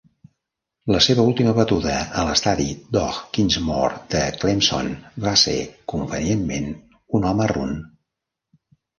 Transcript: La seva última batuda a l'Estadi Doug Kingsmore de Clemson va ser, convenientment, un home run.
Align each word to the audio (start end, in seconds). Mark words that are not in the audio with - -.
La 0.93 0.99
seva 1.07 1.23
última 1.31 1.51
batuda 1.57 1.97
a 2.21 2.23
l'Estadi 2.29 2.63
Doug 2.95 3.19
Kingsmore 3.37 3.99
de 4.13 4.21
Clemson 4.43 4.89
va 5.25 5.33
ser, 5.43 5.53
convenientment, 5.93 6.71
un 7.19 7.29
home 7.33 7.49
run. 7.53 7.77